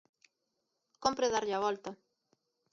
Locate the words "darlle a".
1.33-1.63